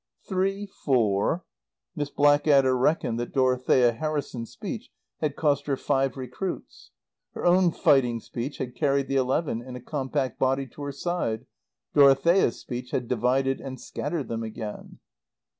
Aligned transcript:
"Three 0.27 0.65
four" 0.65 1.45
Miss 1.95 2.09
Blackadder 2.09 2.75
reckoned 2.75 3.19
that 3.19 3.33
Dorothea 3.35 3.91
Harrison's 3.91 4.49
speech 4.49 4.89
had 5.19 5.35
cost 5.35 5.67
her 5.67 5.77
five 5.77 6.17
recruits. 6.17 6.89
Her 7.35 7.45
own 7.45 7.69
fighting 7.69 8.19
speech 8.19 8.57
had 8.57 8.73
carried 8.73 9.07
the 9.07 9.17
eleven 9.17 9.61
in 9.61 9.75
a 9.75 9.79
compact 9.79 10.39
body 10.39 10.65
to 10.69 10.81
her 10.81 10.91
side: 10.91 11.45
Dorothea's 11.93 12.59
speech 12.59 12.89
had 12.89 13.07
divided 13.07 13.61
and 13.61 13.79
scattered 13.79 14.27
them 14.27 14.41
again. 14.41 14.97